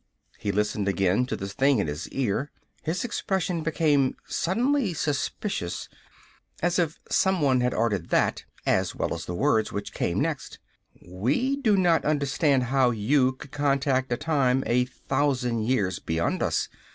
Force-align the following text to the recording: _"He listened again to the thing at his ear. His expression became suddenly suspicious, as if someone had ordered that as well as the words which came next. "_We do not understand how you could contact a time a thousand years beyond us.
_"He 0.39 0.51
listened 0.51 0.87
again 0.87 1.27
to 1.27 1.35
the 1.35 1.47
thing 1.47 1.79
at 1.79 1.85
his 1.87 2.07
ear. 2.09 2.49
His 2.81 3.03
expression 3.05 3.61
became 3.61 4.15
suddenly 4.25 4.95
suspicious, 4.95 5.89
as 6.59 6.79
if 6.79 6.99
someone 7.11 7.61
had 7.61 7.71
ordered 7.75 8.09
that 8.09 8.43
as 8.65 8.95
well 8.95 9.13
as 9.13 9.25
the 9.25 9.35
words 9.35 9.71
which 9.71 9.93
came 9.93 10.19
next. 10.19 10.57
"_We 11.07 11.61
do 11.61 11.77
not 11.77 12.03
understand 12.03 12.63
how 12.73 12.89
you 12.89 13.33
could 13.33 13.51
contact 13.51 14.11
a 14.11 14.17
time 14.17 14.63
a 14.65 14.85
thousand 14.85 15.65
years 15.65 15.99
beyond 15.99 16.41
us. 16.41 16.67